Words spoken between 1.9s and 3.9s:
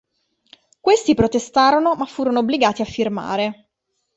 ma furono obbligati a firmare.